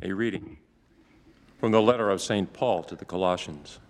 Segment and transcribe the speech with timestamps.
[0.00, 0.60] A reading
[1.58, 2.48] from the letter of St.
[2.52, 3.80] Paul to the Colossians.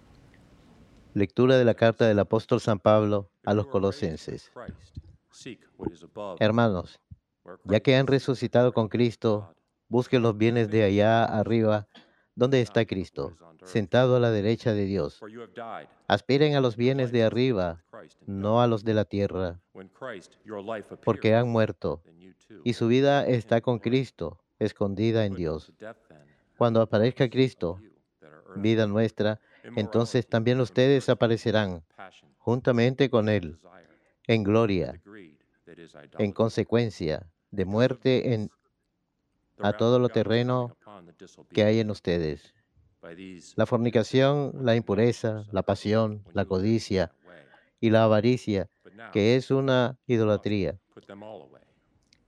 [1.13, 4.51] Lectura de la carta del apóstol San Pablo a los colosenses.
[6.41, 6.99] Hermanos,
[7.65, 9.55] ya que han resucitado con Cristo,
[9.89, 11.89] busquen los bienes de allá arriba,
[12.35, 15.21] donde está Cristo, sentado a la derecha de Dios.
[16.07, 17.85] Aspiren a los bienes de arriba,
[18.25, 19.61] no a los de la tierra,
[21.05, 22.03] porque han muerto,
[22.65, 25.73] y su vida está con Cristo, escondida en Dios.
[26.59, 27.81] Cuando aparezca Cristo,
[28.57, 29.41] vida nuestra,
[29.77, 31.85] entonces también ustedes aparecerán
[32.37, 33.61] juntamente con Él
[34.27, 35.01] en gloria,
[36.19, 38.51] en consecuencia de muerte en,
[39.59, 40.77] a todo lo terreno
[41.51, 42.53] que hay en ustedes.
[43.55, 47.13] La fornicación, la impureza, la pasión, la codicia
[47.79, 48.69] y la avaricia,
[49.13, 50.77] que es una idolatría.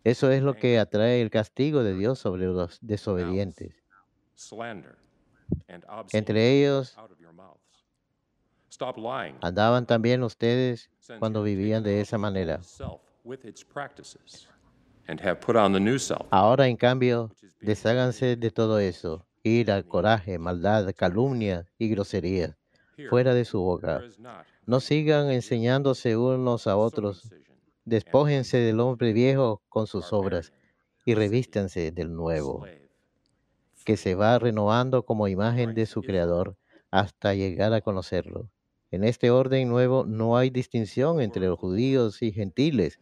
[0.05, 3.81] Eso es lo que atrae el castigo de Dios sobre los desobedientes.
[6.13, 6.97] Entre ellos
[9.43, 12.61] andaban también ustedes cuando vivían de esa manera.
[16.31, 22.57] Ahora, en cambio, desháganse de todo eso, ira, coraje, maldad, calumnia y grosería,
[23.09, 24.03] fuera de su boca.
[24.67, 27.29] No sigan enseñándose unos a otros.
[27.85, 30.53] Despójense del hombre viejo con sus obras
[31.05, 32.65] y revístanse del nuevo,
[33.85, 36.57] que se va renovando como imagen de su Creador
[36.91, 38.51] hasta llegar a conocerlo.
[38.91, 42.99] En este orden nuevo no hay distinción entre los judíos y gentiles,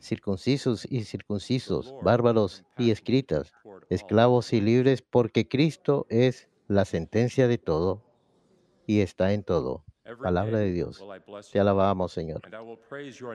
[0.00, 3.52] circuncisos y circuncisos, bárbaros y escritas,
[3.90, 8.04] esclavos y libres, porque Cristo es la sentencia de todo
[8.86, 9.84] y está en todo.
[10.22, 11.04] Palabra de Dios.
[11.52, 12.40] Te alabamos, Señor.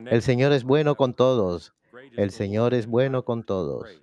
[0.09, 1.73] El Señor es bueno con todos.
[2.15, 4.01] El Señor es bueno con todos.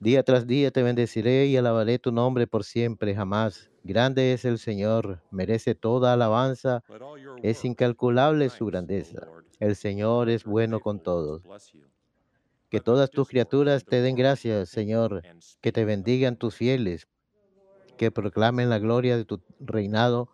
[0.00, 3.70] Día tras día te bendeciré y alabaré tu nombre por siempre, jamás.
[3.82, 6.84] Grande es el Señor, merece toda alabanza.
[7.42, 9.26] Es incalculable su grandeza.
[9.58, 11.42] El Señor es bueno con todos.
[12.68, 15.22] Que todas tus criaturas te den gracias, Señor.
[15.60, 17.08] Que te bendigan tus fieles.
[17.96, 20.28] Que proclamen la gloria de tu reinado.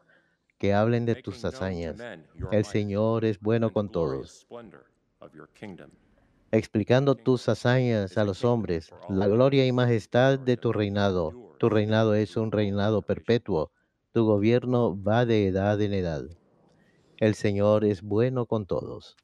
[0.58, 1.96] Que hablen de tus hazañas.
[2.50, 4.46] El Señor es bueno con todos.
[6.52, 11.32] Explicando tus hazañas a los hombres, la gloria y majestad de tu reinado.
[11.58, 13.72] Tu reinado es un reinado perpetuo,
[14.12, 16.24] tu gobierno va de edad en edad.
[17.18, 19.16] El Señor es bueno con todos.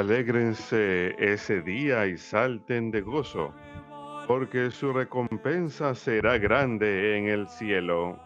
[0.00, 3.52] Alégrense ese día y salten de gozo,
[4.26, 8.18] porque su recompensa será grande en el cielo.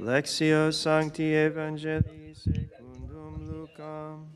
[0.00, 4.26] Lectio Sancti Evangelii secundum Lucam.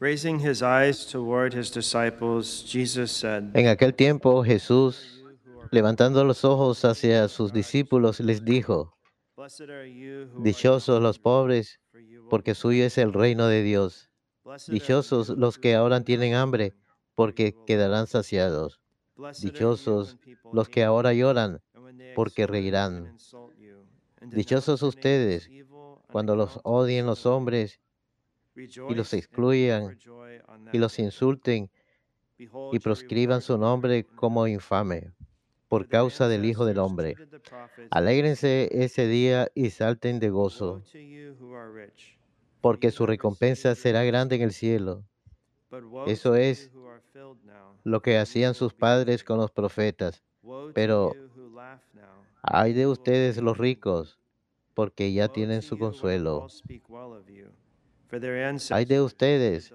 [0.00, 5.24] Raising his eyes toward his disciples, Jesus said, En aquel tiempo Jesús,
[5.72, 8.92] levantando los ojos hacia sus discípulos, les dijo,
[9.36, 11.80] Blessed are you who are Dichosos los pobres,
[12.30, 14.10] porque suyo es el reino de Dios.
[14.68, 16.74] Dichosos los que ahora tienen hambre,
[17.14, 18.80] porque quedarán saciados.
[19.40, 20.16] Dichosos
[20.52, 21.60] los que ahora lloran,
[22.14, 23.16] porque reirán.
[24.22, 25.50] Dichosos ustedes
[26.10, 27.80] cuando los odien los hombres
[28.56, 29.98] y los excluyan
[30.72, 31.70] y los insulten
[32.38, 35.12] y proscriban su nombre como infame.
[35.68, 37.14] por causa del Hijo del Hombre.
[37.90, 40.82] Alégrense ese día y salten de gozo,
[42.68, 45.06] porque su recompensa será grande en el cielo.
[46.04, 46.70] Eso es
[47.82, 50.22] lo que hacían sus padres con los profetas.
[50.72, 51.18] Pero
[52.42, 54.18] ay de ustedes los ricos,
[54.74, 56.48] porque ya tienen su consuelo.
[58.70, 59.74] Ay de ustedes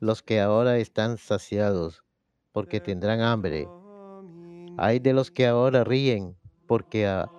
[0.00, 2.04] los que ahora están saciados,
[2.52, 3.74] porque tendrán hambre.
[4.76, 7.34] Ay de los que ahora ríen, porque ha-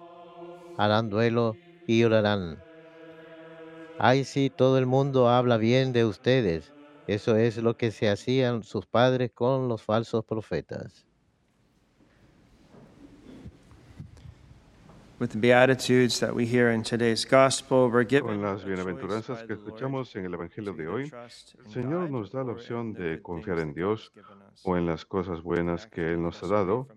[0.77, 2.66] harán duelo y llorarán.
[3.99, 6.71] Ay si todo el mundo habla bien de ustedes.
[7.07, 11.07] Eso es lo que se hacían sus padres con los falsos profetas.
[15.19, 19.53] With the Beatitudes that we hear in today's Gospel, we're given Con las bienaventuranzas que
[19.53, 21.11] escuchamos en el Evangelio de hoy,
[21.65, 24.11] el Señor nos da la opción de confiar en Dios
[24.63, 26.87] o en las cosas buenas que Él nos ha dado,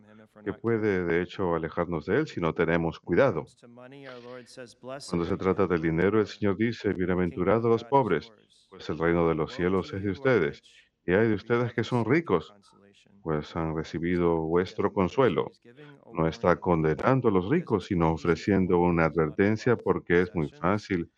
[0.42, 3.40] que puede de hecho alejarnos de Él si no tenemos cuidado.
[3.42, 6.92] comes to money, our Lord says, "Blessed Cuando se trata del dinero, el Señor dice,
[6.92, 8.32] bienaventurados los pobres,
[8.68, 10.62] pues el reino de los cielos es de ustedes.
[11.04, 15.46] Y hay de ustedes que son ricos, consolation." pues han recibido vuestro consuelo.
[16.12, 21.10] No está condenando a los ricos, sino ofreciendo una advertencia porque es muy fácil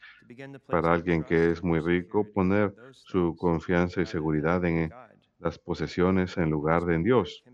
[0.67, 4.91] para alguien que es muy rico poner su confianza y seguridad en
[5.39, 7.45] las posesiones en lugar de en Dios.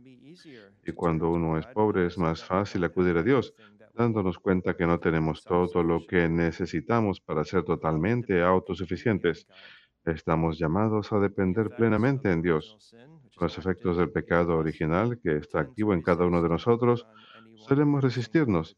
[0.89, 3.53] Y cuando uno es pobre es más fácil acudir a Dios,
[3.95, 9.47] dándonos cuenta que no tenemos todo lo que necesitamos para ser totalmente autosuficientes.
[10.07, 12.95] Estamos llamados a depender plenamente en Dios.
[13.39, 17.07] Los efectos del pecado original que está activo en cada uno de nosotros,
[17.57, 18.75] solemos resistirnos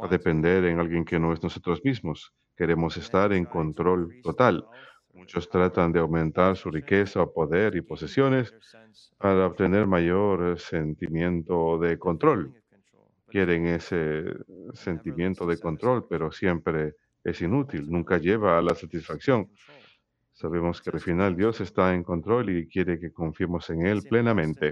[0.00, 2.32] a depender en alguien que no es nosotros mismos.
[2.56, 4.66] Queremos estar en control total.
[5.16, 8.54] Muchos tratan de aumentar su riqueza poder y posesiones
[9.18, 12.54] para obtener mayor eh, sentimiento de control.
[13.26, 14.24] Quieren ese
[14.74, 19.50] sentimiento to de control, pero siempre es inútil, nunca lleva a la satisfacción.
[20.36, 24.66] Sabemos que al final Dios está en control y quiere que confiemos en Él plenamente.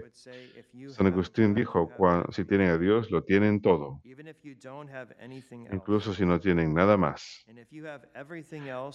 [0.86, 4.02] San Agustín dijo, have "Cuan- si tienen a Dios, lo tienen todo,
[5.70, 7.48] incluso si no tienen nada más.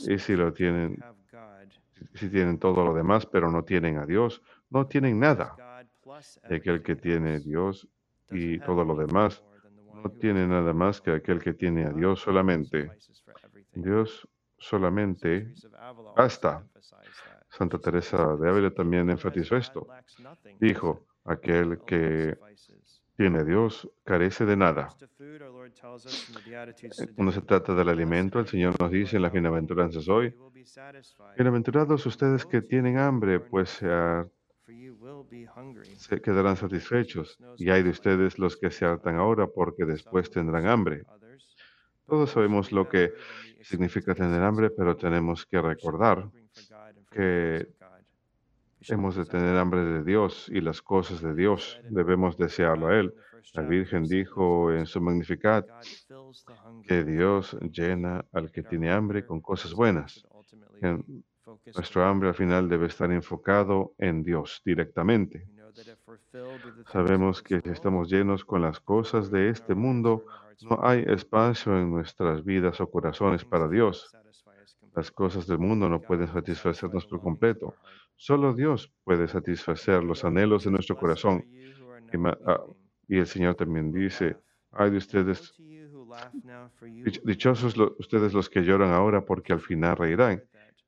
[0.08, 1.06] Y si lo tienen,
[2.14, 5.62] si tienen todo lo demás, pero no tienen a Dios, no tienen nada.
[6.48, 7.88] Y aquel que tiene Dios
[8.30, 9.44] y todo lo demás,
[10.04, 12.94] no tiene nada más que aquel que tiene a Dios solamente.
[13.74, 14.28] Dios.
[14.60, 15.54] Solamente
[16.16, 16.64] basta.
[17.50, 19.86] Santa Teresa "Those de Ávila también enfatizó esto.
[19.88, 22.38] lacks nothing," she Dijo, aquel que
[23.16, 24.88] tiene Dios carece de nada.
[27.16, 30.34] Cuando se trata del "Blessed alimento, el Señor nos dice en las bienaventuranzas hoy,
[31.36, 34.30] bienaventurados ustedes que tienen hambre, pues se, full, har-
[34.66, 37.38] for you will be hungry." se quedarán satisfechos.
[37.58, 41.04] Y hay de ustedes los que se hartan ahora, porque después tendrán hambre.
[42.10, 43.14] Todos sabemos lo que
[43.62, 46.30] significa tener hambre, pero tenemos que recordar
[47.12, 47.68] que
[48.88, 51.80] hemos de tener hambre de Dios y las cosas de Dios.
[51.90, 53.14] Debemos desearlo a Él.
[53.54, 55.68] La Virgen dijo en su Magnificat
[56.88, 60.26] que Dios llena al que tiene hambre con cosas buenas.
[61.76, 65.48] Nuestro hambre al final debe estar enfocado en Dios directamente.
[66.92, 70.26] Sabemos que si estamos llenos con las cosas de este mundo,
[70.62, 74.12] no hay espacio en nuestras vidas o corazones para Dios.
[74.96, 77.78] Las cosas del mundo no pueden satisfacernos por completo.
[78.16, 81.46] Solo Dios puede satisfacer los anhelos de nuestro corazón.
[82.12, 82.62] Y, ah,
[83.10, 84.38] el Señor también dice,
[84.72, 85.56] ay de ustedes,
[87.04, 90.44] dich- dichosos ustedes los que lloran ahora porque al final reirán.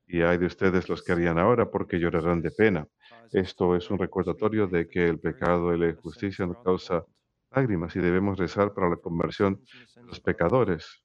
[0.06, 2.86] Y hay de ustedes los que rían ahora porque llorarán de pena.
[3.32, 7.04] Esto es un recordatorio de que el pecado y la injusticia nos causa
[7.54, 9.60] lágrimas y debemos rezar para la conversión
[9.96, 11.02] de los pecadores.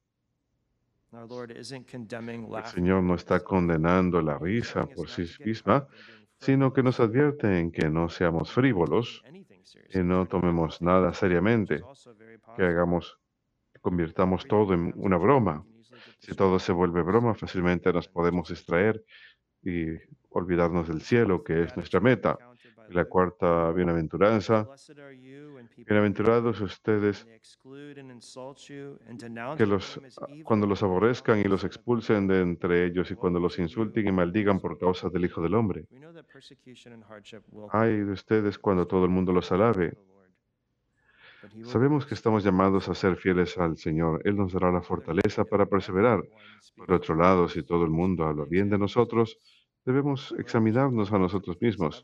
[2.65, 5.87] El Señor no está condenando la risa por sí misma,
[6.39, 9.23] sino que nos advierte en que no seamos frívolos,
[9.89, 11.81] que no tomemos nada seriamente,
[12.55, 13.17] que hagamos,
[13.73, 15.65] que convirtamos todo en una broma.
[16.19, 19.03] Si todo se vuelve broma, fácilmente nos podemos distraer
[19.63, 19.85] y
[20.29, 22.37] olvidarnos del cielo, que es nuestra meta.
[22.89, 24.67] Y la cuarta bienaventuranza,
[25.77, 27.27] bienaventurados ustedes
[29.57, 29.99] que los,
[30.43, 34.59] cuando los aborrezcan y los expulsen de entre ellos y cuando los insulten y maldigan
[34.59, 35.85] por causa del Hijo del Hombre.
[37.71, 39.97] Ay de ustedes cuando todo el mundo los alabe.
[41.63, 44.21] Sabemos que estamos llamados a ser fieles al Señor.
[44.25, 46.23] Él nos dará la fortaleza para perseverar.
[46.75, 49.39] Por otro lado, si todo el mundo habla bien de nosotros,
[49.87, 52.03] debemos examinarnos a nosotros mismos.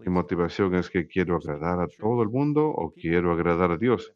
[0.00, 4.12] Mi motivación es que quiero agradar a todo el mundo o quiero agradar a Dios.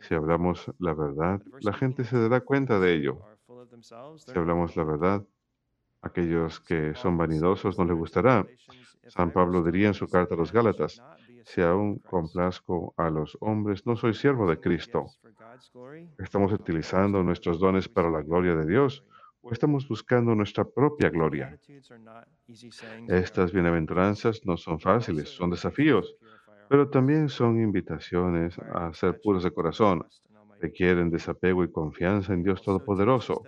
[0.00, 3.20] Si hablamos la verdad, la gente se dará cuenta de ello.
[4.16, 5.24] Si hablamos la verdad,
[6.02, 8.44] aquellos que son vanidosos no les gustará.
[9.06, 11.00] San Pablo diría en su carta a los Gálatas,
[11.44, 15.06] si aún complazco a los hombres, no soy siervo de Cristo.
[16.18, 19.04] ¿Estamos utilizando nuestros dones para la gloria de Dios
[19.42, 21.58] o estamos buscando nuestra propia gloria?
[23.08, 26.16] Estas bienaventuranzas no son fáciles, son desafíos,
[26.68, 30.06] pero también son invitaciones a ser puros de corazón.
[30.60, 33.42] Requieren desapego y confianza en Dios Todopoderoso.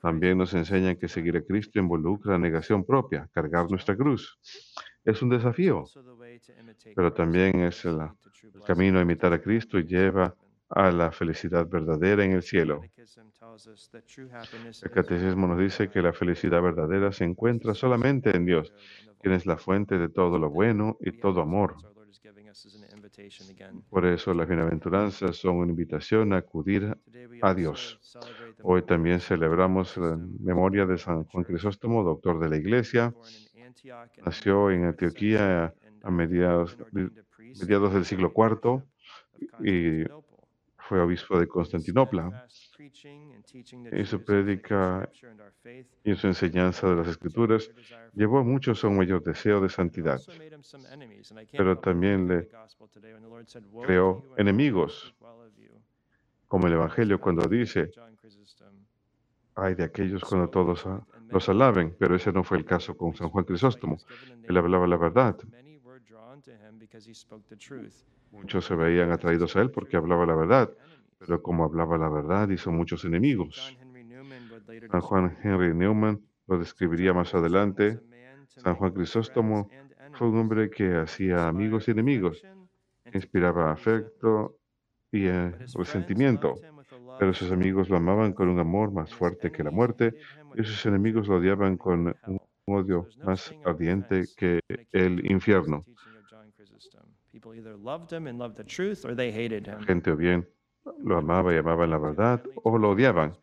[0.00, 4.38] También nos enseñan que seguir a Cristo involucra negación propia, cargar nuestra cruz.
[5.04, 5.84] Es un desafío,
[6.94, 10.34] pero también es el, el camino a imitar a Cristo y lleva
[10.68, 12.82] a la felicidad verdadera en el cielo.
[14.82, 18.72] El catecismo nos dice que la felicidad verdadera se encuentra solamente en Dios,
[19.20, 21.76] quien es la fuente de todo lo bueno y todo amor.
[23.90, 26.96] Por eso las bienaventuranzas son una invitación a acudir
[27.42, 28.00] a Dios.
[28.62, 33.14] Hoy también celebramos la memoria de San Juan Crisóstomo, doctor de la Iglesia.
[34.24, 38.82] Nació en Antioquía a mediados, del siglo IV
[39.60, 40.04] y
[40.88, 42.46] fue obispo de Constantinopla.
[43.90, 45.08] En su prédica
[46.04, 47.70] y su enseñanza de las Escrituras
[48.14, 50.20] llevó a muchos a un mayor deseo de santidad,
[51.52, 52.48] pero también le
[53.84, 55.14] creó enemigos,
[56.46, 57.90] como el Evangelio cuando dice,
[59.56, 60.86] hay de aquellos cuando todos
[61.28, 63.98] los alaben, pero ese no fue el caso con San Juan Crisóstomo.
[64.44, 65.36] Él hablaba la verdad.
[68.30, 70.70] Muchos se veían atraídos a él porque hablaba la verdad,
[71.18, 73.76] pero como hablaba la verdad hizo muchos enemigos.
[74.90, 78.00] San Juan Henry Newman lo describiría más adelante.
[78.48, 79.68] San Juan Crisóstomo
[80.12, 82.42] fue un hombre que hacía amigos y enemigos,
[83.12, 84.58] inspiraba afecto
[85.12, 86.54] y eh, resentimiento,
[87.18, 90.14] pero sus amigos lo amaban con un amor más fuerte que la muerte
[90.54, 94.60] y sus enemigos lo odiaban con un odio más ardiente que
[94.92, 95.84] el infierno.
[99.86, 100.48] Gente o bien
[101.02, 103.36] lo amaba y amaba la verdad o lo odiaban.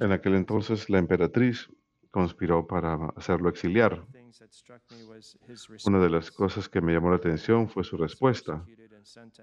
[0.00, 1.68] En aquel entonces la emperatriz
[2.10, 4.04] conspiró para hacerlo exiliar.
[5.86, 8.64] Una de las cosas que me llamó la atención fue su respuesta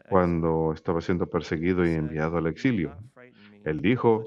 [0.10, 2.96] cuando estaba siendo perseguido y enviado al exilio.
[3.64, 4.24] Él dijo,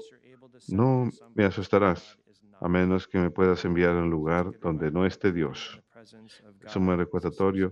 [0.69, 2.17] no me asustarás
[2.59, 5.81] a menos que me puedas enviar a un lugar donde no esté Dios.
[6.65, 7.71] Es un buen recordatorio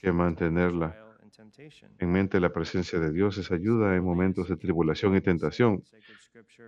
[0.00, 1.08] que mantenerla
[1.98, 5.84] en mente la presencia de Dios es ayuda en momentos de tribulación y tentación.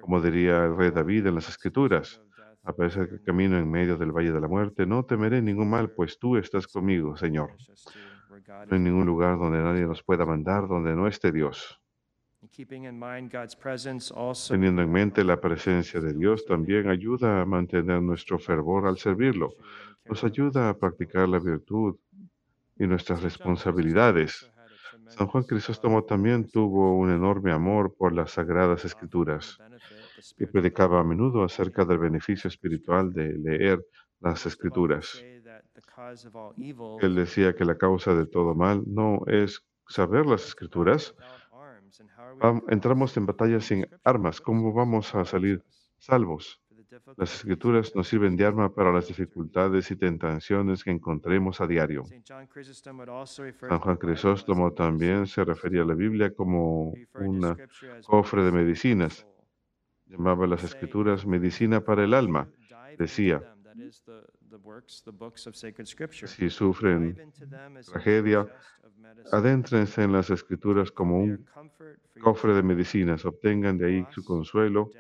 [0.01, 2.21] Como diría el rey David en las Escrituras,
[2.63, 5.91] a pesar que camino en medio del valle de la muerte, no temeré ningún mal,
[5.91, 7.57] pues tú estás conmigo, Señor.
[8.47, 11.81] No hay ningún lugar donde nadie nos pueda mandar, donde no esté Dios.
[14.49, 19.51] Teniendo en mente la presencia de Dios, también ayuda a mantener nuestro fervor al servirlo.
[20.07, 21.97] Nos ayuda a practicar la virtud
[22.79, 24.51] y nuestras responsabilidades.
[25.09, 29.59] San Juan Crisóstomo también tuvo un enorme amor por las sagradas escrituras
[30.39, 33.85] y predicaba a menudo acerca del beneficio espiritual de leer
[34.21, 35.23] las escrituras.
[37.01, 41.15] Él decía que la causa de todo mal no es saber las escrituras.
[42.69, 44.41] Entramos en batalla sin armas.
[44.41, 45.63] ¿Cómo vamos a salir
[45.99, 46.61] salvos?
[47.17, 52.05] Las escrituras nos sirven de arma para las dificultades y tentaciones que encontremos a diario.
[52.05, 57.57] San Juan Crisóstomo también se refería a la Biblia como un
[58.07, 59.27] cofre de medicinas.
[60.07, 62.49] Llamaba las escrituras medicina para el alma.
[62.99, 63.55] Decía,
[66.27, 67.17] si sufren
[67.85, 68.47] tragedia,
[69.33, 71.47] adéntrense en las escrituras como un
[72.21, 74.91] cofre de medicinas, obtengan de ahí su consuelo.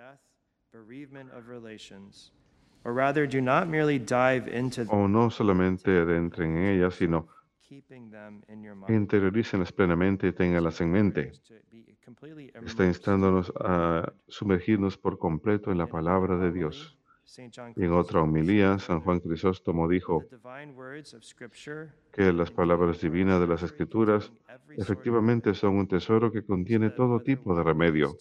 [4.88, 7.28] o no solamente adentren en ellas, sino
[8.88, 11.32] interiorícenlas plenamente y tenganlas en mente.
[12.64, 16.99] Está instándonos a sumergirnos por completo en la palabra de Dios.
[17.76, 20.24] En otra homilía, San Juan Crisóstomo dijo
[22.12, 24.32] que las palabras divinas de las Escrituras
[24.76, 28.16] efectivamente son un tesoro que contiene todo tipo de remedio,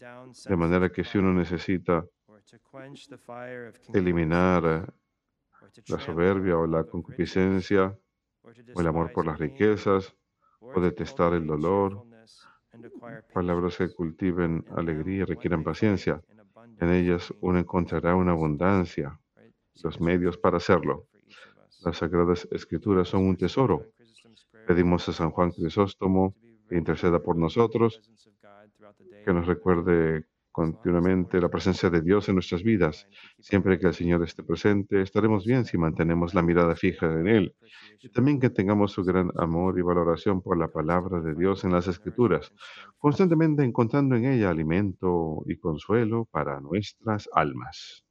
[0.00, 2.04] de manera que si uno necesita
[3.94, 4.92] eliminar
[5.86, 7.96] la soberbia o la concupiscencia
[8.74, 10.16] o el amor por las riquezas
[10.60, 12.04] o detestar el dolor,
[13.32, 16.20] palabras que cultiven alegría y requieran paciencia.
[16.80, 19.20] En ellas uno encontrará una abundancia,
[19.82, 21.06] los medios para hacerlo.
[21.84, 23.86] Las Sagradas Escrituras son un tesoro.
[24.66, 26.34] Pedimos a San Juan Crisóstomo
[26.68, 28.00] que interceda por nosotros,
[29.24, 33.08] que nos recuerde continuamente la presencia de Dios en nuestras vidas.
[33.38, 37.54] Siempre que el Señor esté presente, estaremos bien si mantenemos la mirada fija en Él.
[38.00, 41.72] Y también que tengamos su gran amor y valoración por la palabra de Dios en
[41.72, 42.52] las Escrituras,
[42.98, 48.04] constantemente encontrando en ella alimento y consuelo para nuestras almas.